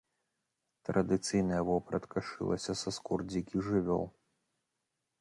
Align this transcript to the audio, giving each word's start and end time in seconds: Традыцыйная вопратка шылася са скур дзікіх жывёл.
Традыцыйная 0.89 1.59
вопратка 1.69 2.19
шылася 2.31 2.73
са 2.83 2.89
скур 2.99 3.19
дзікіх 3.33 3.59
жывёл. 3.71 4.05